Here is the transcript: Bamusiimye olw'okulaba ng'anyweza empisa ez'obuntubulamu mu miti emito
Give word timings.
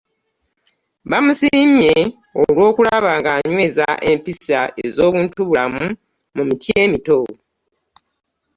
Bamusiimye 1.09 1.95
olw'okulaba 2.43 3.09
ng'anyweza 3.19 3.87
empisa 4.11 4.59
ez'obuntubulamu 4.85 5.85
mu 6.35 6.41
miti 6.49 6.69
emito 6.83 7.19